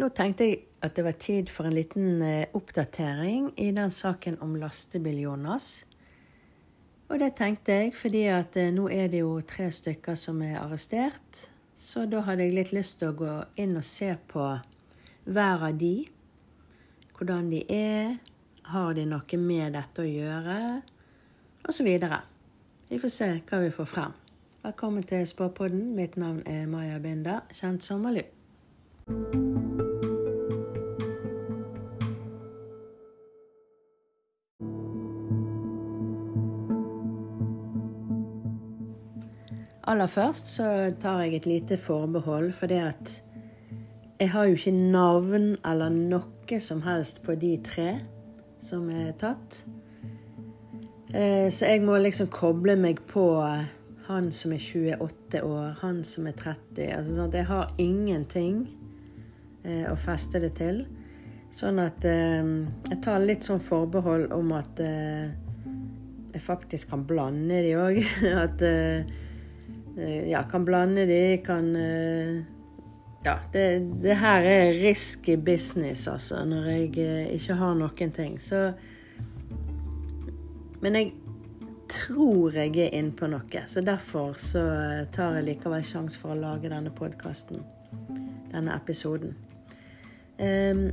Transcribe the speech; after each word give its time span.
Nå 0.00 0.08
tenkte 0.16 0.48
jeg 0.48 0.60
at 0.82 0.96
det 0.96 1.04
var 1.04 1.16
tid 1.20 1.50
for 1.52 1.68
en 1.68 1.76
liten 1.76 2.22
eh, 2.24 2.48
oppdatering 2.56 3.52
i 3.60 3.70
den 3.76 3.90
saken 3.92 4.38
om 4.42 4.56
lastebil-Jonas. 4.58 5.84
Og 7.12 7.20
det 7.20 7.34
tenkte 7.36 7.76
jeg 7.76 7.92
fordi 7.96 8.24
at 8.32 8.56
eh, 8.56 8.72
nå 8.72 8.88
er 8.88 9.12
det 9.12 9.20
jo 9.20 9.36
tre 9.46 9.68
stykker 9.70 10.16
som 10.18 10.40
er 10.42 10.58
arrestert. 10.62 11.44
Så 11.76 12.06
da 12.08 12.22
hadde 12.24 12.46
jeg 12.46 12.56
litt 12.56 12.72
lyst 12.72 13.00
til 13.00 13.12
å 13.12 13.18
gå 13.18 13.36
inn 13.60 13.76
og 13.76 13.84
se 13.86 14.14
på 14.32 14.48
hver 15.28 15.68
av 15.68 15.76
de. 15.78 15.94
Hvordan 17.18 17.52
de 17.52 17.62
er. 17.68 18.16
Har 18.72 18.94
de 18.94 19.04
noe 19.10 19.38
med 19.42 19.74
dette 19.76 20.02
å 20.02 20.08
gjøre? 20.08 20.58
Og 21.66 21.74
så 21.74 21.84
videre. 21.84 22.22
Vi 22.88 23.00
får 23.02 23.12
se 23.12 23.30
hva 23.48 23.60
vi 23.62 23.70
får 23.74 23.90
frem. 23.92 24.16
Velkommen 24.62 25.04
til 25.04 25.26
Spåpodden. 25.26 25.92
Mitt 25.98 26.16
navn 26.16 26.42
er 26.46 26.68
Maja 26.70 27.02
Binder, 27.02 27.42
kjent 27.52 27.82
som 27.84 28.06
Malu. 28.06 28.22
Aller 39.90 40.06
først 40.06 40.46
så 40.46 40.66
tar 41.02 41.24
jeg 41.24 41.40
et 41.40 41.46
lite 41.46 41.76
forbehold, 41.76 42.52
for 42.54 42.70
det 42.70 42.80
at 42.86 43.22
jeg 44.20 44.30
har 44.30 44.46
jo 44.46 44.54
ikke 44.54 44.78
navn 44.78 45.46
eller 45.66 45.90
noe 45.90 46.58
som 46.62 46.84
helst 46.84 47.22
på 47.24 47.34
de 47.34 47.56
tre 47.64 47.88
som 48.62 48.86
er 48.92 49.10
tatt. 49.18 49.64
Eh, 51.10 51.48
så 51.50 51.72
jeg 51.72 51.82
må 51.82 51.96
liksom 51.98 52.28
koble 52.30 52.76
meg 52.78 53.00
på 53.10 53.24
han 54.06 54.30
som 54.36 54.54
er 54.54 54.62
28 54.62 55.42
år, 55.42 55.72
han 55.80 56.02
som 56.06 56.28
er 56.30 56.36
30. 56.38 56.86
Altså 57.00 57.16
sånn 57.16 57.34
jeg 57.34 57.48
har 57.50 57.74
ingenting 57.82 58.62
eh, 59.64 59.88
å 59.90 59.96
feste 59.98 60.38
det 60.44 60.52
til. 60.60 60.84
Sånn 61.52 61.82
at 61.82 62.06
eh, 62.06 62.46
jeg 62.92 63.00
tar 63.02 63.26
litt 63.26 63.50
sånn 63.50 63.60
forbehold 63.64 64.30
om 64.36 64.54
at 64.54 64.84
jeg 64.84 66.46
faktisk 66.46 66.94
kan 66.94 67.02
blande 67.08 67.58
de 67.66 67.74
òg. 67.76 67.98
At 68.46 68.62
ja, 70.00 70.42
kan 70.50 70.64
blande 70.64 71.06
de, 71.06 71.38
kan 71.44 71.76
eh, 71.76 72.42
Ja, 73.24 73.36
det, 73.52 73.80
det, 74.02 74.14
her 74.18 74.42
er 74.42 74.72
risky 74.82 75.36
business, 75.36 76.08
altså, 76.08 76.44
når 76.44 76.64
jeg 76.70 76.98
eh, 76.98 77.34
ikke 77.36 77.54
har 77.54 77.74
noen 77.74 78.12
ting. 78.12 78.40
Så 78.42 78.72
Men 80.82 80.94
jeg 80.94 81.12
tror 81.88 82.50
jeg 82.50 82.76
er 82.76 82.96
inne 82.98 83.12
på 83.12 83.28
noe, 83.30 83.62
så 83.66 83.80
derfor 83.80 84.34
så 84.40 84.64
tar 85.12 85.36
jeg 85.36 85.46
likevel 85.52 85.84
sjanse 85.84 86.18
for 86.18 86.34
å 86.34 86.40
lage 86.40 86.72
denne 86.72 86.90
podkasten. 86.90 87.62
Denne 88.50 88.74
episoden. 88.74 89.36
Um, 90.42 90.88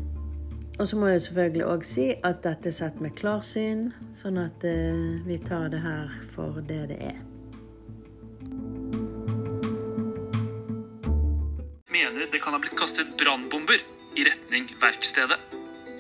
og 0.80 0.88
så 0.88 1.00
må 1.00 1.10
jeg 1.10 1.22
selvfølgelig 1.22 1.66
òg 1.66 1.88
si 1.88 2.06
at 2.14 2.44
dette 2.44 2.70
er 2.70 2.76
sett 2.76 3.02
med 3.02 3.16
klarsyn, 3.18 3.90
sånn 4.14 4.38
at 4.44 4.68
uh, 4.68 5.18
vi 5.26 5.40
tar 5.42 5.72
det 5.74 5.82
her 5.82 6.14
for 6.36 6.62
det 6.62 6.84
det 6.94 7.02
er. 7.10 7.29
Kastet 12.80 13.18
brannbomber 13.18 13.82
i 14.16 14.24
retning 14.24 14.70
verkstedet. 14.80 15.40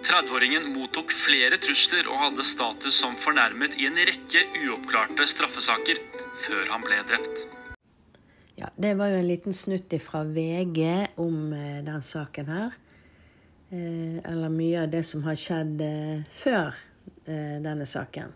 30-åringen 0.04 0.70
mottok 0.72 1.12
flere 1.12 1.58
trusler 1.60 2.08
og 2.08 2.22
hadde 2.22 2.46
status 2.48 3.02
som 3.02 3.18
fornærmet 3.20 3.76
i 3.82 3.90
en 3.90 4.00
rekke 4.08 4.46
uoppklarte 4.62 5.28
straffesaker 5.28 6.00
før 6.46 6.70
han 6.72 6.86
ble 6.86 7.02
drept. 7.10 7.44
Ja, 8.60 8.70
Det 8.76 8.94
var 9.00 9.12
jo 9.12 9.20
en 9.20 9.28
liten 9.28 9.56
snutt 9.56 9.92
fra 10.04 10.24
VG 10.24 10.80
om 11.20 11.52
eh, 11.54 11.82
den 11.84 12.02
saken 12.02 12.48
her. 12.48 12.78
Eh, 13.72 14.20
eller 14.24 14.50
mye 14.52 14.86
av 14.86 14.92
det 14.92 15.04
som 15.08 15.24
har 15.28 15.36
skjedd 15.40 15.84
eh, 15.84 16.24
før 16.32 16.86
denne 17.30 17.86
saken. 17.86 18.32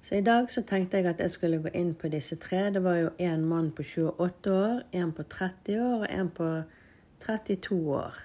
Så 0.00 0.14
i 0.16 0.24
dag 0.24 0.46
så 0.52 0.62
tenkte 0.64 1.00
jeg 1.00 1.10
at 1.10 1.20
jeg 1.20 1.32
skulle 1.34 1.58
gå 1.60 1.68
inn 1.76 1.90
på 1.98 2.08
disse 2.12 2.38
tre. 2.40 2.70
Det 2.72 2.80
var 2.84 2.96
jo 2.96 3.10
en 3.26 3.44
mann 3.44 3.68
på 3.76 3.84
28 3.84 4.54
år, 4.54 4.80
en 4.96 5.12
på 5.12 5.26
30 5.28 5.82
år 5.82 6.06
og 6.06 6.06
en 6.08 6.30
på 6.32 6.48
32 7.24 7.78
år 7.96 8.16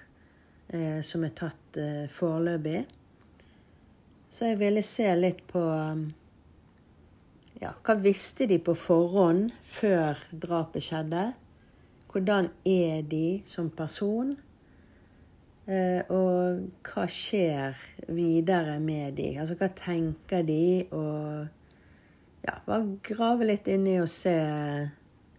eh, 0.68 1.00
som 1.06 1.24
er 1.24 1.36
tatt 1.36 1.78
eh, 1.80 2.06
foreløpig. 2.12 2.84
Så 4.30 4.52
jeg 4.52 4.60
ville 4.60 4.82
se 4.86 5.08
litt 5.18 5.42
på 5.50 5.62
ja, 7.60 7.72
hva 7.84 7.96
visste 8.00 8.46
de 8.48 8.60
på 8.62 8.76
forhånd 8.78 9.50
før 9.66 10.20
drapet 10.30 10.86
skjedde? 10.86 11.24
Hvordan 12.10 12.48
er 12.66 13.02
de 13.06 13.40
som 13.46 13.68
person? 13.74 14.36
Eh, 15.70 16.00
og 16.08 16.64
hva 16.86 17.06
skjer 17.10 17.76
videre 18.08 18.78
med 18.82 19.18
de? 19.18 19.32
Altså 19.38 19.58
hva 19.60 19.68
tenker 19.76 20.46
de? 20.46 20.86
og 20.90 21.48
ja, 22.46 22.56
bare 22.64 22.96
grave 23.04 23.50
litt 23.50 23.68
inni 23.68 23.98
og 24.00 24.08
se 24.08 24.34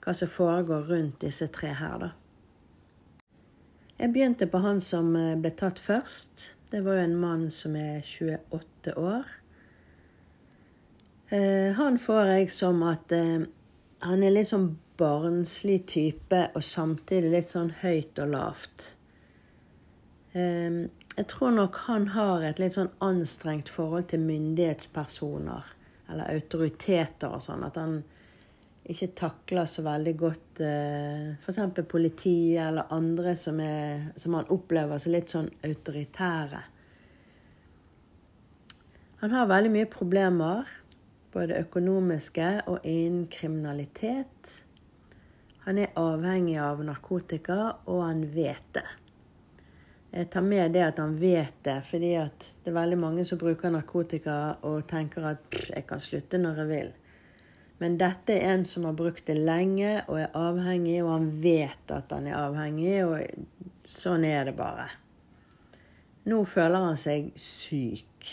hva 0.02 0.14
som 0.18 0.30
foregår 0.30 0.88
rundt 0.92 1.24
disse 1.26 1.48
tre 1.54 1.74
her, 1.78 1.98
da. 2.02 2.12
Jeg 4.02 4.10
begynte 4.16 4.48
på 4.50 4.58
han 4.64 4.80
som 4.82 5.12
eh, 5.14 5.36
ble 5.38 5.52
tatt 5.54 5.78
først. 5.78 6.56
Det 6.72 6.80
var 6.82 6.98
jo 6.98 7.04
en 7.06 7.20
mann 7.22 7.44
som 7.54 7.76
er 7.78 8.00
28 8.02 8.96
år. 8.98 9.28
Eh, 11.30 11.70
han 11.78 12.00
får 12.02 12.32
jeg 12.32 12.48
som 12.50 12.82
at 12.90 13.14
eh, 13.14 13.44
han 14.02 14.24
er 14.26 14.34
litt 14.34 14.50
sånn 14.50 14.72
barnslig 14.98 15.84
type, 15.92 16.40
og 16.58 16.66
samtidig 16.66 17.30
litt 17.30 17.52
sånn 17.52 17.70
høyt 17.84 18.18
og 18.24 18.34
lavt. 18.34 18.88
Jeg 20.34 21.26
tror 21.28 21.52
nok 21.54 21.78
han 21.90 22.06
har 22.14 22.46
et 22.48 22.60
litt 22.62 22.78
sånn 22.78 22.90
anstrengt 23.04 23.70
forhold 23.70 24.08
til 24.14 24.22
myndighetspersoner 24.24 25.74
eller 26.08 26.38
autoriteter 26.38 27.34
og 27.34 27.42
sånn. 27.44 27.66
At 27.68 27.78
han 27.82 27.98
ikke 28.90 29.12
takler 29.14 29.68
så 29.70 29.84
veldig 29.86 30.14
godt 30.18 30.62
eh, 30.66 31.34
f.eks. 31.38 31.60
politiet 31.90 32.64
eller 32.64 32.90
andre 32.94 33.36
som, 33.38 33.60
er, 33.62 34.08
som 34.18 34.34
han 34.40 34.50
opplever 34.54 35.02
som 35.02 35.14
litt 35.14 35.34
sånn 35.34 35.52
autoritære. 35.68 36.64
Han 39.22 39.36
har 39.38 39.52
veldig 39.52 39.70
mye 39.76 39.90
problemer, 39.92 40.70
både 41.32 41.60
økonomiske 41.62 42.48
og 42.72 42.88
innen 42.90 43.28
kriminalitet. 43.30 44.56
Han 45.68 45.78
er 45.78 45.94
avhengig 46.02 46.58
av 46.58 46.82
narkotika, 46.82 47.60
og 47.86 48.02
han 48.02 48.26
vet 48.34 48.74
det. 48.74 48.88
Jeg 50.12 50.28
tar 50.34 50.44
med 50.44 50.74
det 50.74 50.82
at 50.84 50.98
han 51.00 51.14
vet 51.22 51.62
det, 51.64 51.78
fordi 51.88 52.16
det 52.18 52.68
er 52.68 52.76
veldig 52.76 52.98
mange 53.00 53.24
som 53.30 53.40
bruker 53.40 53.72
narkotika 53.72 54.40
og 54.68 54.82
tenker 54.90 55.30
at 55.30 55.62
jeg 55.70 55.86
kan 55.88 56.02
slutte 56.04 56.42
når 56.42 56.64
jeg 56.64 56.72
vil. 56.74 56.90
Men 57.82 57.98
dette 57.98 58.36
er 58.38 58.54
en 58.54 58.64
som 58.68 58.86
har 58.86 58.94
brukt 58.94 59.26
det 59.26 59.40
lenge 59.40 60.04
og 60.06 60.20
er 60.22 60.36
avhengig, 60.38 61.00
og 61.02 61.16
han 61.16 61.30
vet 61.42 61.94
at 61.94 62.14
han 62.14 62.30
er 62.30 62.38
avhengig, 62.38 63.00
og 63.08 63.90
sånn 63.90 64.26
er 64.28 64.46
det 64.52 64.56
bare. 64.60 64.86
Nå 66.30 66.44
føler 66.46 66.86
han 66.86 67.00
seg 67.02 67.32
syk. 67.42 68.30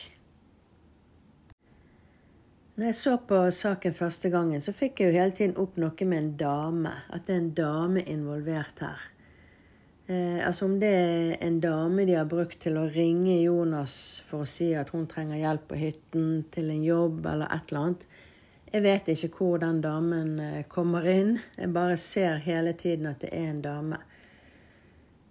Når 2.78 2.90
jeg 2.90 2.96
så 3.00 3.14
på 3.26 3.38
saken 3.50 3.94
første 3.96 4.30
gangen, 4.30 4.60
så 4.62 4.70
fikk 4.76 5.00
jeg 5.00 5.08
jo 5.08 5.18
hele 5.18 5.34
tiden 5.34 5.56
opp 5.58 5.80
noe 5.80 6.06
med 6.06 6.18
en 6.20 6.34
dame. 6.38 6.92
At 7.08 7.24
det 7.26 7.34
er 7.34 7.40
en 7.40 7.54
dame 7.56 8.04
involvert 8.04 8.84
her. 8.84 9.08
Eh, 10.06 10.38
altså 10.46 10.68
om 10.68 10.76
det 10.80 10.92
er 10.92 11.32
en 11.44 11.58
dame 11.64 12.04
de 12.06 12.14
har 12.20 12.28
brukt 12.28 12.60
til 12.62 12.78
å 12.78 12.86
ringe 12.92 13.40
Jonas 13.40 13.96
for 14.28 14.44
å 14.44 14.48
si 14.48 14.70
at 14.78 14.92
hun 14.94 15.08
trenger 15.10 15.40
hjelp 15.40 15.66
på 15.72 15.80
hytten 15.80 16.30
til 16.54 16.70
en 16.72 16.84
jobb 16.84 17.26
eller 17.26 17.50
et 17.56 17.72
eller 17.72 17.82
annet. 17.82 18.06
Jeg 18.68 18.84
vet 18.84 19.08
ikke 19.08 19.30
hvor 19.32 19.60
den 19.62 19.80
damen 19.80 20.34
eh, 20.44 20.64
kommer 20.68 21.06
inn. 21.08 21.38
Jeg 21.56 21.72
bare 21.72 21.96
ser 21.96 22.42
hele 22.44 22.74
tiden 22.76 23.08
at 23.08 23.22
det 23.24 23.30
er 23.32 23.46
en 23.48 23.62
dame. 23.64 24.00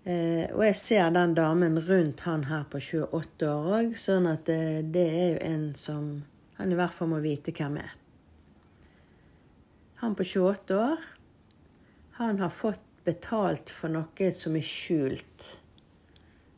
Eh, 0.08 0.48
og 0.56 0.64
jeg 0.66 0.80
ser 0.80 1.12
den 1.14 1.36
damen 1.38 1.78
rundt 1.86 2.24
han 2.26 2.48
her 2.50 2.66
på 2.72 2.82
28 2.82 3.52
år 3.52 3.70
òg, 3.78 3.94
sånn 4.00 4.26
at 4.32 4.48
det, 4.50 4.88
det 4.96 5.06
er 5.12 5.30
jo 5.36 5.40
en 5.52 5.70
som 5.78 6.10
han 6.58 6.74
i 6.74 6.80
hvert 6.80 6.96
fall 6.96 7.12
må 7.12 7.22
vite 7.22 7.54
hvem 7.54 7.78
er. 7.84 7.94
Han 10.02 10.18
på 10.18 10.26
28 10.26 10.78
år, 10.80 11.06
han 12.18 12.42
har 12.42 12.54
fått 12.54 12.86
betalt 13.06 13.70
for 13.70 13.94
noe 13.94 14.32
som 14.34 14.58
er 14.58 14.66
skjult. 14.66 15.52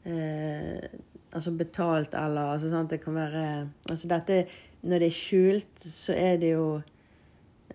Eh, 0.07 0.87
altså 1.35 1.51
betalt 1.53 2.15
eller 2.17 2.53
altså 2.55 2.69
sant, 2.71 2.89
Det 2.89 3.01
kan 3.03 3.17
være 3.17 3.41
Altså 3.91 4.07
dette 4.07 4.37
Når 4.81 5.03
det 5.03 5.09
er 5.09 5.15
skjult, 5.15 5.83
så 5.83 6.15
er 6.15 6.39
det 6.39 6.53
jo 6.53 6.67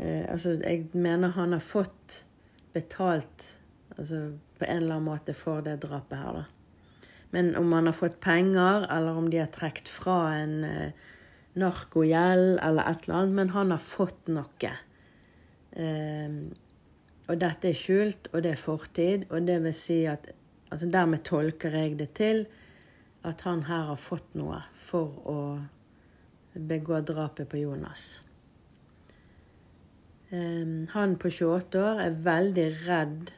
eh, 0.01 0.25
Altså, 0.31 0.57
jeg 0.63 0.89
mener 0.93 1.35
han 1.37 1.53
har 1.53 1.65
fått 1.65 2.25
betalt 2.75 3.51
altså 3.95 4.35
på 4.59 4.67
en 4.67 4.83
eller 4.83 4.97
annen 4.97 5.07
måte 5.07 5.35
for 5.37 5.63
det 5.63 5.81
drapet 5.85 6.19
her, 6.19 6.41
da. 6.41 6.45
Men 7.35 7.57
om 7.59 7.73
han 7.75 7.91
har 7.91 7.97
fått 7.99 8.21
penger, 8.23 8.87
eller 8.95 9.17
om 9.19 9.27
de 9.31 9.41
har 9.43 9.51
trukket 9.51 9.91
fra 9.91 10.19
en 10.39 10.65
eh, 10.65 11.07
narkogjeld 11.59 12.61
eller 12.63 12.91
et 12.91 13.07
eller 13.07 13.17
annet, 13.19 13.35
men 13.39 13.51
han 13.55 13.75
har 13.75 13.83
fått 13.83 14.31
noe. 14.31 14.71
Eh, 15.75 16.37
og 17.25 17.41
dette 17.41 17.71
er 17.71 17.79
skjult, 17.79 18.29
og 18.33 18.45
det 18.45 18.55
er 18.55 18.61
fortid. 18.61 19.27
Og 19.33 19.49
det 19.49 19.59
vil 19.65 19.75
si 19.77 20.05
at 20.11 20.29
altså 20.71 20.91
Dermed 20.91 21.25
tolker 21.27 21.75
jeg 21.75 21.99
det 21.99 22.11
til 22.19 22.45
at 23.25 23.41
han 23.47 23.65
her 23.69 23.89
har 23.91 24.01
fått 24.01 24.35
noe 24.37 24.61
for 24.77 25.19
å 25.31 25.39
begå 26.55 27.01
drapet 27.01 27.49
på 27.49 27.63
Jonas. 27.63 28.23
Han 30.95 31.15
på 31.21 31.31
28 31.31 31.79
år 31.79 32.01
er 32.03 32.17
veldig 32.27 32.67
redd 32.89 33.31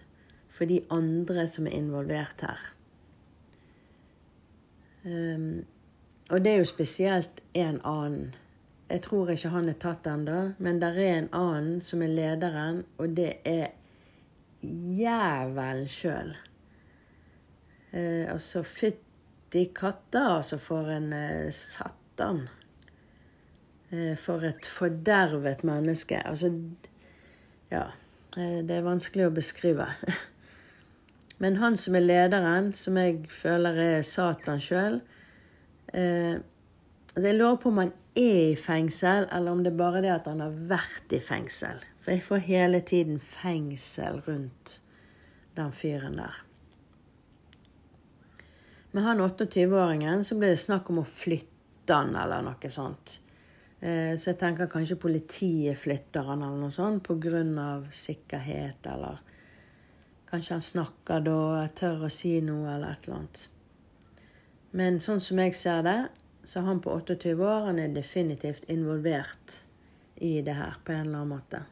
for 0.48 0.64
de 0.70 0.78
andre 0.92 1.44
som 1.52 1.66
er 1.68 1.76
involvert 1.76 2.44
her. 2.46 2.62
Og 6.30 6.44
det 6.44 6.52
er 6.52 6.58
jo 6.62 6.68
spesielt 6.68 7.42
en 7.54 7.80
annen. 7.84 8.34
Jeg 8.90 9.02
tror 9.02 9.30
ikke 9.30 9.50
han 9.50 9.68
er 9.68 9.78
tatt 9.82 10.06
ennå, 10.06 10.40
men 10.62 10.78
det 10.82 10.92
er 10.94 11.16
en 11.16 11.28
annen 11.34 11.80
som 11.82 12.02
er 12.06 12.12
lederen, 12.14 12.84
og 13.02 13.16
det 13.18 13.32
er 13.46 13.74
jævelen 14.62 15.88
sjøl. 15.90 16.36
Eh, 17.90 18.26
altså, 18.30 18.62
fytti 18.62 19.64
katta, 19.74 20.22
altså, 20.36 20.58
for 20.62 20.90
en 20.90 21.12
eh, 21.12 21.50
satan. 21.54 22.46
Eh, 23.90 24.16
for 24.18 24.42
et 24.42 24.66
fordervet 24.66 25.64
menneske. 25.64 26.26
Altså 26.26 26.52
Ja. 27.70 27.90
Eh, 28.36 28.62
det 28.66 28.70
er 28.70 28.82
vanskelig 28.82 29.26
å 29.26 29.34
beskrive. 29.34 29.86
Men 31.38 31.56
han 31.56 31.76
som 31.76 31.94
er 31.94 32.00
lederen, 32.00 32.72
som 32.72 32.96
jeg 32.96 33.26
føler 33.28 33.76
er 33.76 34.02
Satan 34.02 34.60
sjøl 34.60 35.02
eh, 35.92 36.38
altså 37.12 37.28
Jeg 37.28 37.36
lurer 37.36 37.58
på 37.60 37.68
om 37.68 37.78
han 37.78 37.92
er 38.16 38.52
i 38.52 38.56
fengsel, 38.56 39.28
eller 39.32 39.52
om 39.52 39.62
det 39.62 39.72
er 39.72 39.76
bare 39.76 40.00
det 40.04 40.12
at 40.14 40.26
han 40.26 40.40
har 40.40 40.56
vært 40.68 41.12
i 41.12 41.20
fengsel. 41.20 41.84
For 42.00 42.14
jeg 42.14 42.24
får 42.24 42.44
hele 42.48 42.80
tiden 42.80 43.20
fengsel 43.20 44.22
rundt 44.26 44.80
den 45.56 45.72
fyren 45.72 46.16
der. 46.16 46.42
Med 48.92 49.04
han 49.04 49.20
28-åringen 49.20 50.24
så 50.24 50.36
ble 50.40 50.54
det 50.54 50.60
snakk 50.60 50.88
om 50.90 51.02
å 51.02 51.08
flytte 51.08 51.92
han, 51.92 52.16
eller 52.16 52.44
noe 52.44 52.70
sånt. 52.72 53.18
Eh, 53.86 54.12
så 54.18 54.32
jeg 54.32 54.40
tenker 54.40 54.70
kanskje 54.72 54.98
politiet 54.98 55.78
flytter 55.78 56.26
han 56.26 56.42
eller 56.42 56.58
noe 56.58 56.74
sånt 56.74 57.06
pga. 57.06 57.86
sikkerhet, 57.92 58.86
eller 58.92 59.22
Kanskje 60.26 60.54
han 60.54 60.62
snakker 60.62 61.20
da, 61.22 61.68
tør 61.70 62.08
å 62.08 62.10
si 62.10 62.40
noe, 62.42 62.66
eller 62.74 62.96
et 62.96 63.04
eller 63.06 63.16
annet. 63.20 63.42
Men 64.74 64.98
sånn 65.00 65.22
som 65.22 65.38
jeg 65.38 65.54
ser 65.54 65.84
det, 65.86 66.00
så 66.42 66.64
han 66.66 66.80
på 66.82 66.90
28 66.90 67.36
år 67.38 67.68
han 67.68 67.78
er 67.78 67.94
definitivt 67.94 68.66
involvert 68.68 69.60
i 70.16 70.40
det 70.42 70.56
her 70.58 70.80
på 70.82 70.92
en 70.92 71.06
eller 71.06 71.22
annen 71.22 71.30
måte. 71.30 71.62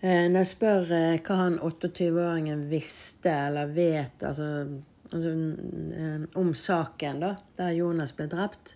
Eh, 0.00 0.26
når 0.32 0.40
jeg 0.40 0.50
spør 0.50 0.92
eh, 0.96 1.16
hva 1.22 1.38
han 1.42 1.58
28-åringen 1.60 2.66
visste 2.70 3.32
eller 3.46 3.70
vet 3.74 4.22
altså, 4.24 4.50
altså, 5.10 5.32
eh, 5.94 6.22
om 6.40 6.54
saken 6.56 7.20
da, 7.20 7.34
der 7.58 7.74
Jonas 7.76 8.14
ble 8.16 8.26
drept, 8.32 8.74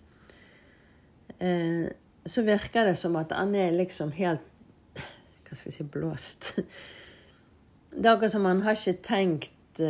så 1.39 2.43
virker 2.47 2.87
det 2.89 2.95
som 2.97 3.15
at 3.19 3.33
han 3.35 3.55
er 3.59 3.75
liksom 3.75 4.13
helt 4.15 4.43
Hva 5.45 5.57
skal 5.57 5.69
jeg 5.69 5.75
si 5.75 5.83
blåst. 5.93 6.53
Det 7.95 8.03
er 8.03 8.15
akkurat 8.15 8.33
som 8.33 8.47
han 8.47 8.63
har 8.65 8.75
ikke 8.75 9.03
tenkt 9.05 9.81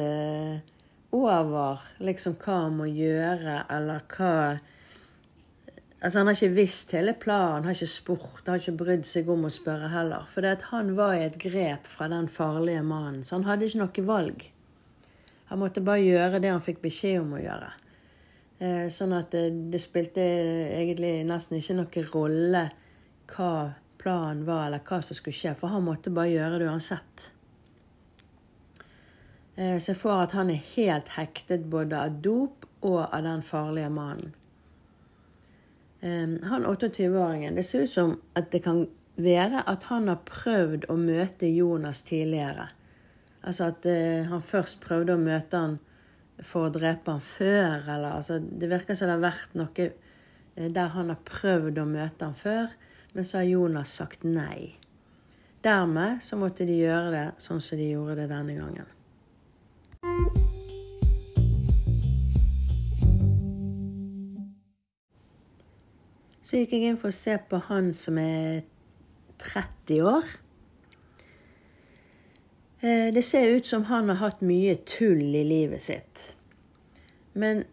over 1.15 1.85
liksom 2.03 2.35
hva 2.41 2.57
han 2.65 2.75
må 2.77 2.89
gjøre, 2.91 3.63
eller 3.71 4.03
hva 4.15 4.33
Altså, 6.05 6.19
han 6.19 6.27
har 6.27 6.35
ikke 6.35 6.53
visst 6.53 6.91
hele 6.93 7.15
planen, 7.17 7.63
har 7.65 7.73
ikke 7.73 7.89
spurt, 7.89 8.43
har 8.45 8.59
ikke 8.59 8.75
brydd 8.77 9.07
seg 9.09 9.29
om 9.31 9.47
å 9.47 9.49
spørre 9.49 9.87
heller. 9.89 10.27
For 10.29 10.45
det 10.45 10.51
at 10.59 10.65
han 10.69 10.91
var 10.97 11.15
i 11.15 11.23
et 11.25 11.39
grep 11.41 11.87
fra 11.89 12.05
den 12.11 12.27
farlige 12.29 12.83
mannen, 12.85 13.23
så 13.25 13.39
han 13.39 13.47
hadde 13.47 13.65
ikke 13.65 13.81
noe 13.81 14.03
valg. 14.05 14.45
Han 15.49 15.61
måtte 15.63 15.81
bare 15.85 16.03
gjøre 16.03 16.41
det 16.43 16.51
han 16.51 16.61
fikk 16.61 16.83
beskjed 16.83 17.23
om 17.23 17.33
å 17.39 17.41
gjøre. 17.41 17.71
Eh, 18.59 18.87
sånn 18.87 19.11
at 19.17 19.33
det, 19.35 19.79
spilte 19.83 20.23
egentlig 20.23 21.25
nesten 21.27 21.59
ikke 21.59 21.75
noen 21.75 22.05
rolle 22.13 22.61
hva 23.33 23.51
planen 23.99 24.45
var, 24.47 24.67
eller 24.67 24.83
hva 24.85 25.01
som 25.03 25.17
skulle 25.17 25.35
skje, 25.35 25.51
for 25.59 25.73
han 25.73 25.83
måtte 25.83 26.13
bare 26.13 26.31
gjøre 26.31 26.61
det 26.61 26.69
uansett. 26.69 27.25
Eh, 29.57 29.75
så 29.75 29.91
jeg 29.91 29.99
får 29.99 30.21
at 30.21 30.35
han 30.39 30.53
er 30.53 30.69
helt 30.75 31.11
hektet 31.17 31.67
både 31.71 31.99
av 31.99 32.21
dop 32.23 32.67
og 32.85 33.01
av 33.03 33.25
den 33.25 33.43
farlige 33.43 33.91
mannen. 33.91 34.33
Han 36.05 36.67
28-åringen 36.69 37.55
Det 37.57 37.63
ser 37.65 37.87
ut 37.87 37.89
som 37.89 38.11
at 38.37 38.51
det 38.53 38.59
kan 38.61 38.83
være 39.17 39.63
at 39.65 39.87
han 39.89 40.05
har 40.11 40.19
prøvd 40.27 40.83
å 40.93 40.97
møte 41.01 41.49
Jonas 41.49 42.03
tidligere. 42.05 42.67
Altså 43.41 43.71
at 43.71 43.87
han 44.29 44.43
først 44.45 44.83
prøvde 44.83 45.15
å 45.15 45.23
møte 45.23 45.57
han 45.63 45.79
for 46.43 46.67
å 46.67 46.73
drepe 46.73 47.13
han 47.13 47.23
før, 47.23 47.85
eller 47.85 48.17
altså 48.17 48.39
Det 48.39 48.69
virker 48.71 48.97
som 48.97 49.07
det 49.07 49.15
har 49.15 49.23
vært 49.23 49.55
noe 49.55 49.87
uh, 49.91 50.67
der 50.71 50.91
han 50.95 51.13
har 51.13 51.21
prøvd 51.27 51.79
å 51.79 51.87
møte 51.87 52.27
han 52.27 52.35
før, 52.35 52.73
men 53.15 53.27
så 53.27 53.39
har 53.39 53.47
Jonas 53.47 53.95
sagt 53.95 54.25
nei. 54.27 54.75
Dermed 55.63 56.21
så 56.21 56.37
måtte 56.37 56.67
de 56.67 56.81
gjøre 56.81 57.13
det 57.13 57.25
sånn 57.41 57.63
som 57.63 57.79
de 57.79 57.87
gjorde 57.93 58.19
det 58.19 58.29
denne 58.29 58.57
gangen. 58.59 58.91
Så 66.45 66.59
gikk 66.59 66.75
jeg 66.75 66.91
inn 66.91 66.99
for 67.01 67.09
å 67.09 67.15
se 67.15 67.33
på 67.49 67.57
han 67.71 67.89
som 67.97 68.19
er 68.21 68.61
30 69.41 70.03
år. 70.05 70.27
Eh, 72.85 73.09
det 73.13 73.23
ser 73.25 73.55
ut 73.55 73.65
som 73.65 73.87
han 73.89 74.11
har 74.11 74.19
hatt 74.21 74.43
mye 74.45 74.75
tull 74.85 75.35
i 75.35 75.43
livet 75.47 75.81
sitt. 75.81 76.25
Men 77.33 77.63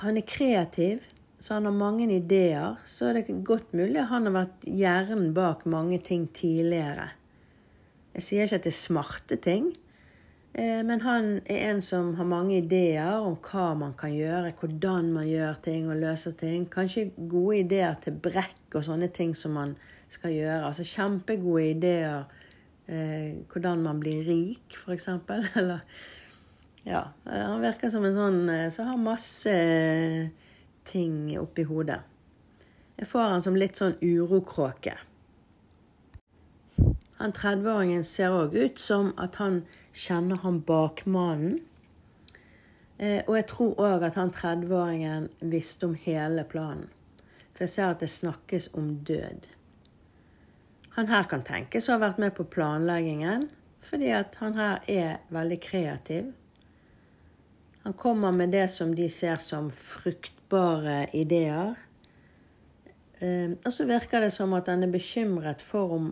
han 0.00 0.16
er 0.16 0.26
kreativ, 0.26 1.04
så 1.38 1.58
han 1.58 1.68
har 1.68 1.76
mange 1.76 2.08
ideer. 2.14 2.80
Så 2.86 3.10
er 3.10 3.18
det 3.18 3.42
godt 3.44 3.74
mulig 3.76 4.08
han 4.08 4.30
har 4.30 4.36
vært 4.40 4.64
hjernen 4.64 5.34
bak 5.36 5.66
mange 5.68 6.00
ting 6.00 6.28
tidligere. 6.32 7.10
Jeg 8.16 8.26
sier 8.26 8.48
ikke 8.48 8.62
at 8.62 8.66
det 8.66 8.72
er 8.72 8.80
smarte 8.80 9.36
ting, 9.42 9.68
Eh, 10.58 10.82
men 10.84 11.00
han 11.00 11.40
er 11.46 11.70
en 11.70 11.82
som 11.82 12.14
har 12.18 12.26
mange 12.26 12.56
ideer 12.58 13.20
om 13.20 13.36
hva 13.46 13.68
man 13.78 13.92
kan 13.98 14.10
gjøre, 14.10 14.54
hvordan 14.58 15.12
man 15.14 15.28
gjør 15.28 15.60
ting 15.62 15.90
og 15.90 16.00
løser 16.00 16.34
ting. 16.40 16.64
Kanskje 16.72 17.10
gode 17.30 17.60
ideer 17.60 17.94
til 18.02 18.16
brekk 18.24 18.74
og 18.74 18.86
sånne 18.88 19.10
ting 19.14 19.36
som 19.38 19.54
man 19.54 19.76
skal 20.10 20.34
gjøre. 20.34 20.64
Altså 20.66 20.86
kjempegode 20.88 21.68
ideer 21.76 22.24
eh, 22.88 23.44
hvordan 23.52 23.82
man 23.84 24.00
blir 24.00 24.24
rik, 24.26 24.76
f.eks. 24.76 25.08
Eller 25.60 25.80
Ja. 26.88 27.08
Han 27.24 27.60
virker 27.60 27.90
som 27.92 28.04
en 28.08 28.16
sånn 28.16 28.40
eh, 28.48 28.68
som 28.72 28.88
har 28.88 29.02
masse 29.02 29.56
ting 30.88 31.36
oppi 31.38 31.66
hodet. 31.68 32.00
Jeg 32.98 33.06
får 33.06 33.30
han 33.34 33.44
som 33.44 33.56
litt 33.58 33.78
sånn 33.78 33.98
urokråke. 34.02 34.96
Han 37.18 37.34
30-åringen 37.34 38.04
ser 38.06 38.34
òg 38.34 38.54
ut 38.54 38.78
som 38.82 39.10
at 39.18 39.38
han 39.42 39.64
kjenner 39.92 40.40
han 40.44 40.60
bakmannen. 40.66 41.58
Eh, 42.98 43.20
og 43.26 43.36
jeg 43.36 43.46
tror 43.52 43.82
òg 43.82 44.06
at 44.06 44.18
han 44.18 44.32
30-åringen 44.34 45.28
visste 45.52 45.86
om 45.86 45.94
hele 45.98 46.46
planen. 46.46 46.88
For 47.54 47.66
jeg 47.66 47.74
ser 47.74 47.92
at 47.92 48.02
det 48.02 48.10
snakkes 48.10 48.70
om 48.78 48.96
død. 49.06 49.48
Han 50.98 51.08
her 51.08 51.30
kan 51.30 51.46
tenkes 51.46 51.88
å 51.88 51.94
ha 51.94 52.02
vært 52.02 52.20
med 52.20 52.34
på 52.36 52.44
planleggingen, 52.50 53.46
fordi 53.86 54.12
at 54.12 54.34
han 54.42 54.58
her 54.58 54.84
er 54.90 55.18
veldig 55.32 55.60
kreativ. 55.62 56.32
Han 57.86 57.94
kommer 57.96 58.34
med 58.34 58.50
det 58.52 58.66
som 58.74 58.90
de 58.98 59.06
ser 59.08 59.38
som 59.40 59.70
fruktbare 59.72 61.06
ideer. 61.16 61.78
Eh, 63.22 63.54
og 63.54 63.70
så 63.72 63.86
virker 63.88 64.26
det 64.26 64.34
som 64.34 64.52
at 64.58 64.68
han 64.68 64.82
er 64.84 64.92
bekymret 64.92 65.62
for 65.64 65.94
om 65.96 66.10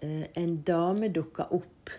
Eh, 0.00 0.26
en 0.34 0.62
dame 0.62 1.10
dukker 1.10 1.50
opp. 1.54 1.90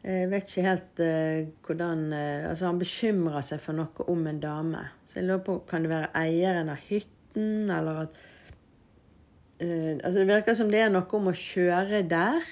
Jeg 0.00 0.30
vet 0.32 0.46
ikke 0.48 0.62
helt 0.64 1.00
uh, 1.04 1.48
hvordan 1.66 2.06
uh, 2.08 2.46
Altså, 2.48 2.70
han 2.70 2.78
bekymrer 2.80 3.44
seg 3.44 3.60
for 3.60 3.76
noe 3.76 4.06
om 4.08 4.22
en 4.26 4.38
dame. 4.40 4.80
Så 5.04 5.18
jeg 5.18 5.26
lurer 5.28 5.42
på 5.44 5.58
Kan 5.68 5.84
det 5.84 5.90
være 5.92 6.08
eieren 6.16 6.72
av 6.72 6.80
hytten, 6.88 7.68
eller 7.68 8.06
at 8.06 8.22
Altså, 9.60 10.18
det 10.18 10.28
virker 10.30 10.56
som 10.56 10.70
det 10.72 10.80
er 10.80 10.92
noe 10.92 11.04
om 11.18 11.28
å 11.28 11.36
kjøre 11.36 12.02
der, 12.08 12.44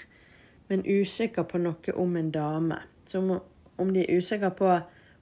men 0.68 0.84
usikker 0.84 1.46
på 1.48 1.60
noe 1.62 1.94
om 1.96 2.16
en 2.20 2.30
dame. 2.34 2.82
Så 3.08 3.22
om, 3.22 3.38
om 3.80 3.92
de 3.94 4.04
er 4.04 4.18
usikre 4.20 4.50
på 4.52 4.74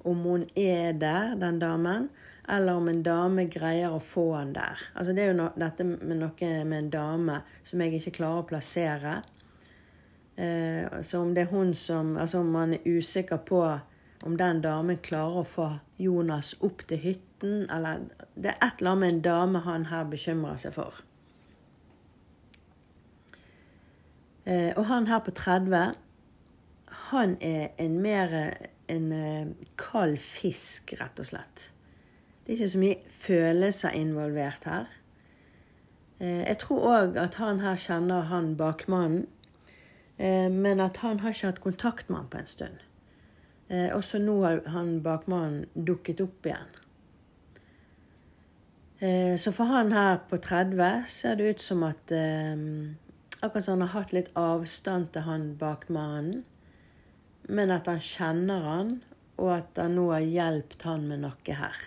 om 0.07 0.23
hun 0.26 0.47
er 0.59 0.93
der, 0.99 1.35
den 1.38 1.59
damen, 1.62 2.09
eller 2.49 2.78
om 2.78 2.88
en 2.88 3.02
dame 3.02 3.47
greier 3.50 3.95
å 3.95 4.02
få 4.02 4.28
han 4.37 4.52
der. 4.55 4.83
Altså 4.95 5.14
Det 5.14 5.25
er 5.25 5.33
jo 5.33 5.38
no 5.40 5.49
dette 5.59 5.87
med 5.87 6.21
noe 6.21 6.50
med 6.64 6.78
en 6.78 6.90
dame 6.90 7.40
som 7.66 7.83
jeg 7.83 7.99
ikke 7.99 8.19
klarer 8.21 8.45
å 8.45 8.47
plassere. 8.50 9.16
Eh, 10.37 11.02
så 11.02 11.23
om 11.23 11.35
det 11.35 11.47
er 11.47 11.52
hun 11.55 11.73
som 11.75 12.16
Altså 12.21 12.43
om 12.43 12.50
man 12.52 12.75
er 12.76 12.85
usikker 12.85 13.38
på 13.49 13.62
om 14.26 14.35
den 14.37 14.61
damen 14.61 14.99
klarer 15.00 15.40
å 15.40 15.49
få 15.49 15.69
Jonas 15.99 16.55
opp 16.61 16.83
til 16.88 16.99
hytten, 16.99 17.66
eller 17.71 18.05
Det 18.35 18.52
er 18.52 18.59
et 18.61 18.81
eller 18.81 18.90
annet 18.90 19.00
med 19.00 19.14
en 19.14 19.23
dame 19.23 19.59
han 19.64 19.87
her 19.87 20.05
bekymrer 20.05 20.57
seg 20.61 20.75
for. 20.76 20.93
Eh, 20.93 21.05
og 24.47 24.85
han 24.87 25.09
her 25.11 25.19
på 25.26 25.33
30, 25.35 25.97
han 27.11 27.33
er 27.43 27.73
en 27.83 27.97
mer 27.99 28.35
en 28.88 29.12
eh, 29.12 29.47
kald 29.79 30.19
fisk, 30.23 30.95
rett 31.00 31.21
og 31.21 31.29
slett. 31.31 31.71
Det 32.45 32.53
er 32.53 32.59
ikke 32.59 32.73
så 32.73 32.83
mye 32.83 33.15
følelser 33.19 33.99
involvert 33.99 34.67
her. 34.69 34.91
Eh, 36.21 36.45
jeg 36.47 36.59
tror 36.62 36.88
òg 36.93 37.21
at 37.21 37.38
han 37.43 37.62
her 37.65 37.79
kjenner 37.81 38.29
han 38.31 38.55
bakmannen, 38.59 39.26
eh, 40.19 40.49
men 40.53 40.83
at 40.83 41.03
han 41.03 41.21
har 41.21 41.35
ikke 41.35 41.53
hatt 41.53 41.65
kontakt 41.65 42.11
med 42.11 42.23
han 42.23 42.33
på 42.33 42.43
en 42.43 42.50
stund. 42.50 42.83
Eh, 43.69 43.91
også 43.95 44.23
nå 44.23 44.41
har 44.45 44.61
han 44.71 45.00
bakmannen 45.03 45.67
dukket 45.75 46.23
opp 46.23 46.47
igjen. 46.47 46.75
Eh, 49.03 49.35
så 49.37 49.53
for 49.53 49.69
han 49.69 49.91
her 49.93 50.23
på 50.31 50.38
30 50.41 51.05
ser 51.11 51.35
det 51.37 51.50
ut 51.50 51.61
som 51.61 51.83
at 51.85 52.15
eh, 52.15 52.55
Akkurat 53.40 53.64
som 53.64 53.73
han 53.73 53.88
har 53.88 54.00
hatt 54.00 54.12
litt 54.16 54.31
avstand 54.38 55.11
til 55.12 55.26
han 55.26 55.50
bak 55.61 55.88
mannen, 55.93 56.45
Men 57.49 57.71
at 57.71 57.87
han 57.87 58.00
kjenner 58.02 58.64
han, 58.64 58.88
og 59.38 59.52
at 59.55 59.78
han 59.78 59.93
nå 59.95 60.09
har 60.11 60.25
hjulpet 60.25 60.83
han 60.83 61.05
med 61.07 61.21
noe 61.23 61.55
her. 61.61 61.85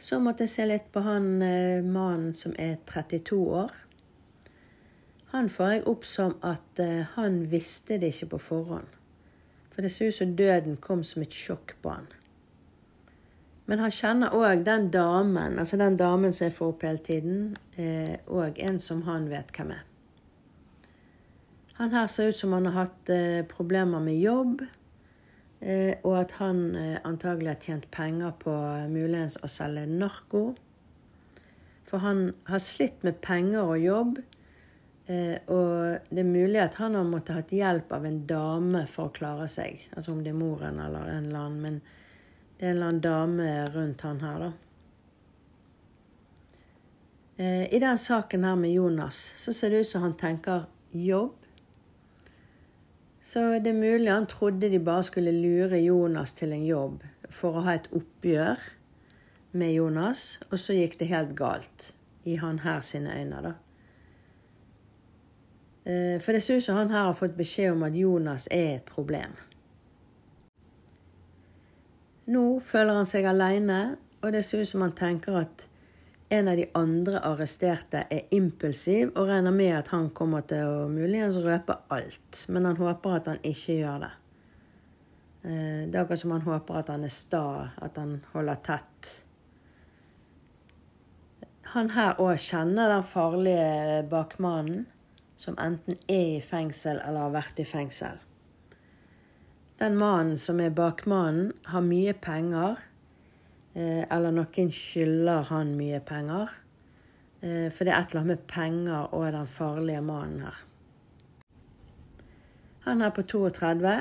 Så 0.00 0.22
måtte 0.22 0.46
jeg 0.46 0.54
se 0.54 0.68
litt 0.70 0.88
på 0.94 1.02
han 1.04 1.28
eh, 1.42 1.84
mannen 1.84 2.32
som 2.38 2.56
er 2.56 2.78
32 2.86 3.36
år. 3.60 3.76
Han 5.36 5.52
får 5.52 5.72
jeg 5.72 5.86
opp 5.90 6.04
som 6.08 6.36
at 6.40 6.80
eh, 6.80 7.04
han 7.18 7.42
visste 7.52 8.00
det 8.00 8.14
ikke 8.14 8.34
på 8.34 8.44
forhånd. 8.48 8.88
For 9.68 9.82
det 9.82 9.92
ser 9.92 10.08
ut 10.08 10.16
som 10.22 10.36
døden 10.38 10.76
kom 10.80 11.04
som 11.04 11.24
et 11.24 11.34
sjokk 11.34 11.76
på 11.82 11.92
han. 11.96 12.08
Men 13.64 13.80
han 13.80 13.92
kjenner 13.94 14.34
òg 14.36 14.64
den 14.66 14.90
damen, 14.92 15.58
altså 15.60 15.78
den 15.80 15.96
damen 15.96 16.34
som 16.36 16.48
jeg 16.48 16.56
får 16.58 16.72
opp 16.74 16.82
hele 16.84 17.00
tiden, 17.04 17.44
eh, 17.80 18.16
en 18.68 18.80
som 18.80 19.02
han 19.08 19.30
vet 19.30 19.52
hvem 19.56 19.72
er. 19.72 19.84
Han 21.78 21.90
her 21.90 22.06
ser 22.06 22.28
ut 22.28 22.38
som 22.38 22.52
han 22.52 22.68
har 22.68 22.84
hatt 22.84 23.10
eh, 23.10 23.40
problemer 23.48 24.04
med 24.04 24.20
jobb, 24.20 24.66
eh, 25.60 25.96
og 26.04 26.18
at 26.20 26.36
han 26.42 26.76
antagelig 27.04 27.54
har 27.54 27.64
tjent 27.64 27.88
penger 27.90 28.36
på 28.38 28.52
muligens 28.92 29.40
å 29.40 29.48
selge 29.48 29.86
narko. 29.88 30.44
For 31.88 32.04
han 32.04 32.34
har 32.44 32.60
slitt 32.60 33.02
med 33.02 33.22
penger 33.24 33.64
og 33.64 33.80
jobb, 33.80 34.22
og 35.04 36.06
det 36.08 36.22
er 36.22 36.24
mulig 36.24 36.62
at 36.62 36.78
han 36.80 36.94
har 36.96 37.04
måttet 37.04 37.36
hatt 37.36 37.50
hjelp 37.52 37.90
av 37.92 38.06
en 38.08 38.22
dame 38.24 38.86
for 38.88 39.10
å 39.10 39.12
klare 39.12 39.44
seg. 39.52 39.82
Altså 39.92 40.14
om 40.14 40.22
det 40.24 40.32
er 40.32 40.38
moren 40.38 40.80
eller 40.80 41.10
en 41.12 41.28
eller 41.28 41.42
annen, 41.42 41.60
men 41.60 42.03
det 42.58 42.66
er 42.66 42.70
en 42.70 42.76
eller 42.76 42.86
annen 42.86 43.00
dame 43.00 43.48
rundt 43.74 44.04
han 44.06 44.20
her, 44.20 44.38
da. 44.38 44.52
Eh, 47.36 47.74
I 47.74 47.80
den 47.82 47.98
saken 47.98 48.44
her 48.44 48.54
med 48.54 48.72
Jonas 48.72 49.32
så 49.36 49.52
ser 49.52 49.70
det 49.70 49.80
ut 49.82 49.90
som 49.90 50.02
han 50.02 50.14
tenker 50.16 50.68
jobb. 50.92 51.34
Så 53.22 53.40
det 53.58 53.72
er 53.72 53.80
mulig 53.80 54.12
han 54.12 54.26
trodde 54.30 54.70
de 54.70 54.78
bare 54.78 55.02
skulle 55.02 55.32
lure 55.32 55.80
Jonas 55.80 56.34
til 56.34 56.52
en 56.52 56.66
jobb 56.66 57.02
for 57.30 57.58
å 57.58 57.64
ha 57.66 57.74
et 57.74 57.88
oppgjør 57.90 58.60
med 59.54 59.72
Jonas, 59.74 60.38
og 60.50 60.58
så 60.60 60.76
gikk 60.76 60.98
det 61.00 61.10
helt 61.10 61.34
galt 61.38 61.92
i 62.24 62.36
han 62.36 62.60
her 62.62 62.82
sine 62.86 63.14
øyne, 63.14 63.40
da. 63.42 63.54
Eh, 65.84 66.20
for 66.20 66.32
det 66.32 66.42
ser 66.42 66.60
ut 66.60 66.64
som 66.64 66.78
han 66.78 66.90
her 66.90 67.08
har 67.08 67.18
fått 67.18 67.36
beskjed 67.36 67.72
om 67.72 67.82
at 67.86 67.96
Jonas 67.98 68.46
er 68.50 68.76
et 68.76 68.86
problem. 68.88 69.34
Nå 72.26 72.44
føler 72.64 72.96
han 72.96 73.08
seg 73.08 73.26
aleine, 73.28 73.96
og 74.22 74.32
det 74.32 74.44
ser 74.46 74.62
ut 74.64 74.70
som 74.70 74.84
han 74.86 74.94
tenker 74.96 75.36
at 75.42 75.66
en 76.32 76.48
av 76.48 76.56
de 76.56 76.64
andre 76.74 77.20
arresterte 77.28 78.06
er 78.10 78.30
impulsiv 78.34 79.10
og 79.12 79.28
regner 79.28 79.52
med 79.54 79.74
at 79.76 79.90
han 79.92 80.08
kommer 80.16 80.46
til 80.48 80.64
å 80.64 80.86
muligens 80.88 81.36
røpe 81.44 81.76
alt. 81.92 82.46
Men 82.48 82.70
han 82.70 82.80
håper 82.80 83.18
at 83.18 83.28
han 83.30 83.42
ikke 83.44 83.76
gjør 83.82 84.06
det. 84.06 84.12
Eh, 85.44 85.82
det 85.84 85.92
er 85.92 86.00
akkurat 86.00 86.22
som 86.24 86.32
han 86.34 86.48
håper 86.48 86.80
at 86.80 86.90
han 86.94 87.04
er 87.04 87.12
sta, 87.12 87.44
at 87.76 88.00
han 88.00 88.16
holder 88.32 88.64
tett. 88.64 89.12
Han 91.74 91.92
her 91.92 92.20
òg 92.22 92.38
kjenner 92.40 92.88
den 92.96 93.04
farlige 93.04 94.02
bakmannen 94.08 94.86
som 95.36 95.58
enten 95.60 95.98
er 96.08 96.38
i 96.38 96.44
fengsel 96.44 97.02
eller 97.02 97.26
har 97.26 97.36
vært 97.36 97.60
i 97.60 97.68
fengsel. 97.68 98.16
Den 99.78 99.96
mannen 99.98 100.38
som 100.38 100.60
er 100.62 100.70
bakmannen, 100.70 101.50
har 101.66 101.82
mye 101.82 102.12
penger, 102.14 102.78
eh, 103.74 104.04
eller 104.06 104.30
noen 104.30 104.68
skylder 104.70 105.48
han 105.48 105.72
mye 105.74 105.98
penger. 105.98 106.52
Eh, 107.42 107.72
for 107.74 107.82
det 107.82 107.90
er 107.90 108.04
et 108.04 108.12
eller 108.12 108.20
annet 108.20 108.36
med 108.36 108.44
penger 108.46 109.08
og 109.10 109.32
den 109.34 109.48
farlige 109.50 110.00
mannen 110.00 110.44
her. 110.46 110.60
Han 112.84 113.02
er 113.02 113.10
på 113.10 113.22
32. 113.22 113.96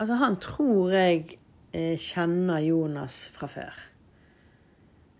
Altså, 0.00 0.14
han 0.14 0.36
tror 0.42 0.90
jeg 0.90 1.38
eh, 1.72 1.94
kjenner 1.94 2.58
Jonas 2.58 3.28
fra 3.30 3.46
før. 3.46 3.86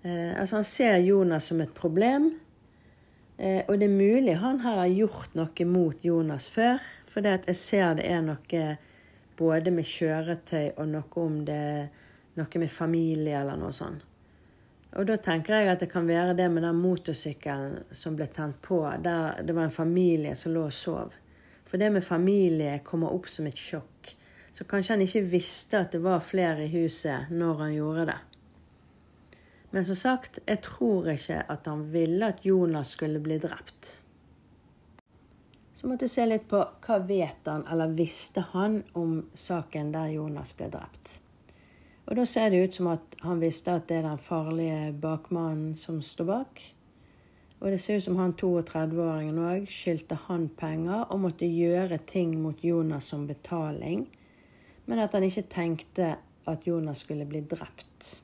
Altså, 0.08 0.56
han 0.56 0.64
ser 0.64 0.96
Jonas 1.04 1.50
som 1.50 1.60
et 1.60 1.74
problem. 1.74 2.30
Og 3.38 3.72
det 3.78 3.86
er 3.86 3.92
mulig 3.92 4.36
han 4.40 4.60
her 4.62 4.78
har 4.78 4.88
gjort 4.88 5.34
noe 5.36 5.64
mot 5.68 6.04
Jonas 6.04 6.46
før. 6.50 6.78
For 7.06 7.26
jeg 7.26 7.56
ser 7.58 7.98
det 7.98 8.06
er 8.08 8.22
noe 8.24 8.62
både 9.38 9.72
med 9.74 9.86
kjøretøy 9.86 10.74
og 10.76 10.86
noe 10.90 11.22
om 11.22 11.40
det 11.46 11.64
noe 12.38 12.60
med 12.62 12.70
familie 12.70 13.38
eller 13.40 13.58
noe 13.58 13.74
sånt. 13.74 14.04
Og 14.96 15.04
da 15.04 15.18
tenker 15.20 15.58
jeg 15.58 15.68
at 15.68 15.82
det 15.82 15.90
kan 15.92 16.06
være 16.08 16.36
det 16.38 16.46
med 16.50 16.64
den 16.64 16.78
motorsykkelen 16.80 17.90
som 17.94 18.16
ble 18.16 18.26
tent 18.32 18.56
på, 18.64 18.80
der 19.04 19.42
det 19.44 19.54
var 19.54 19.68
en 19.68 19.74
familie 19.74 20.32
som 20.38 20.54
lå 20.54 20.64
og 20.70 20.72
sov. 20.74 21.12
For 21.68 21.80
det 21.80 21.90
med 21.92 22.06
familie 22.06 22.78
kommer 22.84 23.12
opp 23.12 23.28
som 23.28 23.46
et 23.46 23.60
sjokk. 23.60 24.14
Så 24.56 24.64
kanskje 24.64 24.96
han 24.96 25.04
ikke 25.04 25.26
visste 25.28 25.82
at 25.84 25.92
det 25.92 26.00
var 26.02 26.24
flere 26.24 26.64
i 26.64 26.72
huset 26.72 27.28
når 27.30 27.60
han 27.60 27.74
gjorde 27.76 28.08
det. 28.08 28.18
Men 29.70 29.84
som 29.84 29.98
sagt, 30.00 30.40
jeg 30.48 30.62
tror 30.64 31.10
ikke 31.12 31.42
at 31.52 31.68
han 31.68 31.84
ville 31.92 32.32
at 32.32 32.46
Jonas 32.46 32.96
skulle 32.96 33.20
bli 33.20 33.36
drept. 33.42 33.98
Så 35.78 35.86
måtte 35.86 36.08
jeg 36.08 36.10
se 36.10 36.24
litt 36.26 36.48
på 36.50 36.58
hva 36.58 36.94
vet 37.06 37.46
han, 37.46 37.62
eller 37.70 37.92
visste 37.94 38.42
han 38.50 38.80
om 38.98 39.20
saken 39.38 39.92
der 39.94 40.08
Jonas 40.10 40.50
ble 40.58 40.66
drept. 40.72 41.20
Og 42.08 42.16
da 42.18 42.24
ser 42.26 42.50
det 42.50 42.64
ut 42.64 42.74
som 42.74 42.88
at 42.90 43.14
han 43.22 43.38
visste 43.38 43.76
at 43.78 43.84
det 43.86 44.00
er 44.00 44.08
den 44.08 44.18
farlige 44.18 44.88
bakmannen 44.98 45.76
som 45.78 46.00
står 46.02 46.26
bak. 46.32 46.62
Og 47.60 47.70
det 47.70 47.78
ser 47.78 48.00
ut 48.00 48.06
som 48.08 48.18
han 48.18 48.34
32-åringen 48.34 49.38
òg 49.38 49.68
skyldte 49.70 50.18
han 50.24 50.48
penger 50.58 51.04
og 51.12 51.20
måtte 51.28 51.46
gjøre 51.46 52.00
ting 52.10 52.32
mot 52.42 52.64
Jonas 52.64 53.10
som 53.12 53.28
betaling, 53.28 54.08
men 54.90 55.02
at 55.04 55.14
han 55.14 55.26
ikke 55.28 55.46
tenkte 55.52 56.16
at 56.48 56.66
Jonas 56.66 57.04
skulle 57.04 57.28
bli 57.28 57.44
drept. 57.46 58.16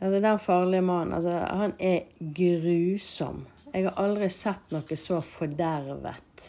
Altså, 0.00 0.20
Den 0.20 0.38
farlige 0.38 0.84
mannen, 0.84 1.14
altså, 1.14 1.32
han 1.48 1.72
er 1.78 2.00
grusom. 2.20 3.46
Jeg 3.70 3.86
har 3.86 4.00
aldri 4.02 4.26
sett 4.34 4.72
noe 4.74 4.96
så 4.98 5.20
fordervet. 5.22 6.46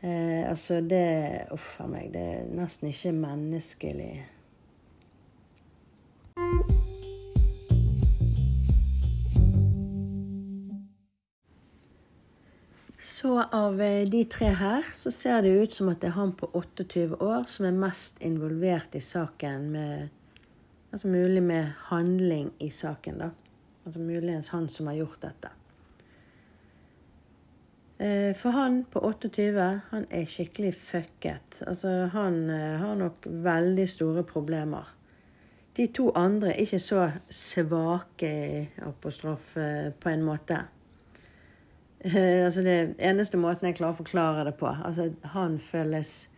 Eh, 0.00 0.48
altså, 0.48 0.80
det 0.80 1.48
Uff 1.52 1.74
a 1.84 1.88
meg. 1.90 2.14
Det 2.14 2.22
er 2.22 2.48
nesten 2.56 2.88
ikke 2.88 3.12
menneskelig. 3.12 4.14
Så 13.06 13.36
av 13.44 13.80
eh, 13.84 14.08
de 14.08 14.24
tre 14.32 14.48
her, 14.56 14.88
så 14.96 15.12
ser 15.12 15.44
det 15.44 15.52
ut 15.60 15.76
som 15.76 15.92
at 15.92 16.00
det 16.00 16.08
er 16.08 16.16
han 16.16 16.32
på 16.40 16.48
28 16.56 17.20
år 17.20 17.44
som 17.52 17.68
er 17.68 17.76
mest 17.84 18.24
involvert 18.24 18.96
i 18.96 19.04
saken 19.04 19.72
med 19.76 20.12
Altså 20.96 21.10
mulig 21.10 21.42
med 21.42 21.72
handling 21.90 22.46
i 22.62 22.70
saken, 22.72 23.18
da. 23.20 23.26
Altså 23.84 24.00
muligens 24.00 24.48
han 24.54 24.68
som 24.70 24.86
har 24.88 24.94
gjort 24.96 25.18
dette. 25.26 25.50
Eh, 27.98 28.34
for 28.36 28.50
han 28.50 28.84
på 28.84 29.00
28, 29.00 29.80
han 29.90 30.06
er 30.10 30.24
skikkelig 30.28 30.74
fucket. 30.74 31.62
Altså, 31.66 31.88
han 32.12 32.50
eh, 32.50 32.76
har 32.80 32.94
nok 32.94 33.24
veldig 33.24 33.88
store 33.88 34.22
problemer. 34.22 34.92
De 35.76 35.86
to 35.92 36.10
andre 36.16 36.52
er 36.52 36.60
ikke 36.60 36.80
så 36.80 37.06
svake 37.32 38.32
apostrof 38.84 39.56
eh, 39.56 39.92
på 39.92 40.12
en 40.12 40.24
måte. 40.24 40.64
Altså 42.06 42.62
det 42.62 42.94
eneste 43.02 43.38
måten 43.40 43.66
jeg 43.66 43.78
klarer 43.80 43.96
å 43.96 43.98
forklare 43.98 44.44
det 44.46 44.52
på. 44.60 44.68
Altså, 44.68 45.08
han 45.32 45.56
føles 45.58 46.28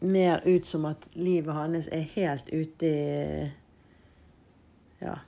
mer 0.00 0.40
ut 0.46 0.66
som 0.66 0.88
at 0.88 1.06
livet 1.14 1.54
hans 1.54 1.88
er 1.92 2.08
helt 2.16 2.48
ute 2.50 2.88
i 2.88 3.52
Ja, 4.98 5.18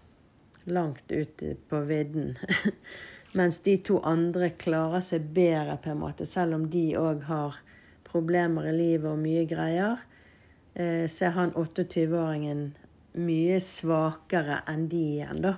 langt 0.64 1.12
ute 1.12 1.54
på 1.68 1.80
vidden. 1.86 2.34
Mens 3.36 3.60
de 3.60 3.76
to 3.84 3.98
andre 4.08 4.50
klarer 4.56 5.04
seg 5.04 5.28
bedre, 5.36 5.76
på 5.82 5.92
en 5.92 6.00
måte, 6.00 6.24
selv 6.26 6.56
om 6.56 6.68
de 6.72 6.84
òg 6.96 7.26
har 7.28 7.58
problemer 8.08 8.70
i 8.70 8.74
livet 8.76 9.10
og 9.10 9.20
mye 9.20 9.44
greier. 9.48 10.00
Eh, 10.74 11.04
så 11.10 11.28
er 11.28 11.36
han 11.36 11.54
28-åringen 11.56 12.70
mye 13.18 13.58
svakere 13.64 14.62
enn 14.70 14.86
de 14.88 15.02
igjen, 15.14 15.42
da. 15.44 15.56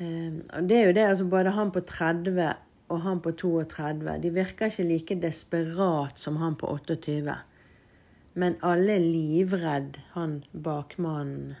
Eh, 0.00 0.40
og 0.58 0.70
det 0.70 0.78
er 0.80 0.88
jo 0.88 0.96
det, 0.96 1.10
altså 1.12 1.28
både 1.30 1.54
han 1.56 1.72
på 1.74 1.84
30 1.86 2.40
og 2.86 3.02
han 3.02 3.20
på 3.22 3.32
32, 3.34 4.16
de 4.22 4.30
virker 4.30 4.70
ikke 4.70 4.86
like 4.86 5.18
desperat 5.22 6.18
som 6.22 6.38
han 6.38 6.54
på 6.58 6.68
28. 6.70 7.38
Men 8.38 8.58
alle 8.66 8.98
er 8.98 9.06
livredd 9.06 9.98
han 10.14 10.42
bakmannen, 10.52 11.56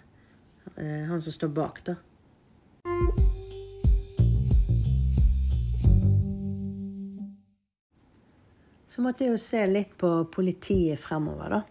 eh, 0.76 1.06
han 1.08 1.22
som 1.22 1.34
står 1.34 1.54
bak, 1.56 1.82
da. 1.86 1.96
Så 8.96 9.02
måtte 9.04 9.26
jeg 9.26 9.34
jo 9.34 9.40
se 9.42 9.60
litt 9.68 9.90
på 10.00 10.08
politiet 10.32 10.96
fremover, 11.02 11.58
da. 11.58 11.64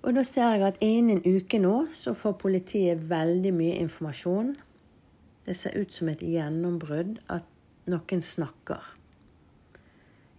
Og 0.00 0.14
da 0.16 0.22
ser 0.24 0.54
jeg 0.54 0.62
at 0.64 0.78
innen 0.80 1.18
en 1.18 1.36
uke 1.36 1.58
nå 1.60 1.74
så 1.92 2.14
får 2.16 2.38
politiet 2.40 3.02
veldig 3.10 3.52
mye 3.52 3.74
informasjon. 3.82 4.54
Det 5.44 5.56
ser 5.58 5.76
ut 5.76 5.92
som 5.92 6.08
et 6.08 6.22
gjennombrudd 6.24 7.18
at 7.28 7.44
noen 7.90 8.24
snakker. 8.24 8.80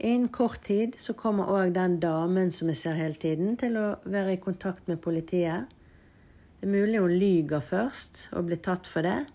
Innen 0.02 0.32
kort 0.34 0.64
tid 0.66 0.98
så 0.98 1.14
kommer 1.14 1.52
òg 1.54 1.76
den 1.76 2.00
damen 2.02 2.50
som 2.50 2.72
jeg 2.74 2.80
ser 2.82 2.98
hele 2.98 3.20
tiden, 3.22 3.54
til 3.62 3.78
å 3.78 3.86
være 4.02 4.40
i 4.40 4.42
kontakt 4.42 4.90
med 4.90 5.04
politiet. 5.04 5.70
Det 6.62 6.68
er 6.68 6.76
mulig 6.76 7.00
hun 7.02 7.14
lyger 7.18 7.64
først 7.66 8.28
og 8.38 8.46
blir 8.46 8.60
tatt 8.62 8.86
for 8.86 9.02
det, 9.02 9.26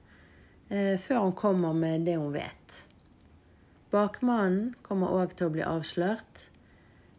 eh, 0.70 0.94
før 0.94 1.24
hun 1.24 1.32
kommer 1.32 1.72
med 1.74 2.04
det 2.06 2.14
hun 2.20 2.30
vet. 2.30 2.84
Bakmannen 3.90 4.76
kommer 4.86 5.10
òg 5.10 5.34
til 5.34 5.48
å 5.48 5.54
bli 5.56 5.64
avslørt, 5.66 6.44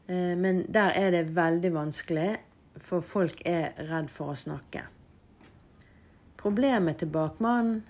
eh, 0.08 0.32
men 0.40 0.64
der 0.72 0.96
er 0.96 1.12
det 1.12 1.36
veldig 1.36 1.74
vanskelig 1.74 2.38
for 2.80 3.02
folk 3.02 3.42
er 3.46 3.74
redd 3.76 4.08
for 4.10 4.32
å 4.32 4.40
snakke. 4.40 4.86
Problemet 6.38 7.00
til 7.00 7.12
bakmannen 7.12 7.84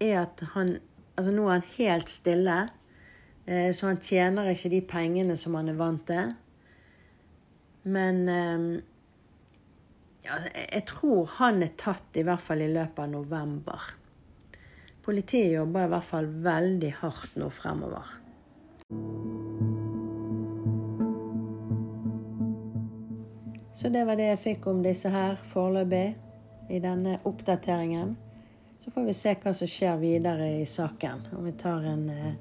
er 0.00 0.22
at 0.26 0.40
han 0.54 0.80
Altså 1.18 1.32
nå 1.32 1.42
er 1.48 1.58
han 1.58 1.64
helt 1.76 2.08
stille, 2.08 2.68
eh, 3.46 3.74
så 3.74 3.86
han 3.86 3.98
tjener 4.00 4.48
ikke 4.48 4.70
de 4.70 4.80
pengene 4.80 5.36
som 5.36 5.54
han 5.54 5.68
er 5.68 5.74
vant 5.76 6.06
til. 6.06 6.30
Men 7.84 8.82
ja, 10.24 10.36
jeg 10.52 10.84
tror 10.88 11.28
han 11.38 11.62
er 11.64 11.72
tatt 11.80 12.16
i 12.20 12.24
hvert 12.26 12.42
fall 12.44 12.62
i 12.64 12.70
løpet 12.72 13.04
av 13.04 13.12
november. 13.12 13.90
Politiet 15.04 15.54
jobber 15.54 15.86
i 15.86 15.92
hvert 15.94 16.06
fall 16.06 16.28
veldig 16.44 16.90
hardt 17.00 17.38
nå 17.40 17.48
fremover. 17.50 18.16
Så 23.72 23.88
det 23.88 24.04
var 24.04 24.18
det 24.20 24.28
jeg 24.28 24.42
fikk 24.42 24.66
om 24.68 24.82
disse 24.84 25.08
her 25.08 25.38
foreløpig 25.40 26.12
i 26.70 26.82
denne 26.84 27.16
oppdateringen. 27.24 28.12
Så 28.80 28.92
får 28.92 29.06
vi 29.08 29.14
se 29.16 29.32
hva 29.40 29.54
som 29.56 29.68
skjer 29.68 29.96
videre 30.00 30.50
i 30.60 30.66
saken, 30.68 31.26
om 31.36 31.46
vi 31.48 31.52
tar 31.56 31.84
en 31.88 32.04
eh, 32.12 32.34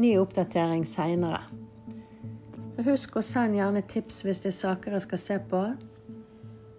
ny 0.00 0.14
oppdatering 0.20 0.86
seinere. 0.88 1.42
Så 2.74 2.84
husk 2.88 3.20
å 3.20 3.22
sende 3.22 3.60
gjerne 3.60 3.84
tips 3.88 4.24
hvis 4.24 4.40
det 4.44 4.50
er 4.50 4.56
saker 4.56 4.96
jeg 4.96 5.04
skal 5.04 5.22
se 5.22 5.38
på. 5.52 5.60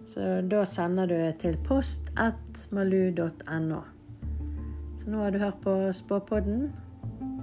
Så 0.06 0.40
da 0.46 0.62
sender 0.64 1.10
du 1.10 1.16
til 1.40 1.58
post 1.66 2.12
at 2.16 2.68
malu.no. 2.70 3.80
Så 5.00 5.10
nå 5.10 5.22
har 5.24 5.34
du 5.34 5.38
hørt 5.42 5.58
på 5.64 5.74
Spåpodden. 5.92 6.68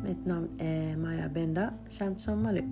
Mitt 0.03 0.25
navn 0.27 0.47
er 0.59 0.97
Maja 0.99 1.27
Binder, 1.27 1.75
kjent 1.91 2.23
som 2.23 2.43
Malu. 2.43 2.63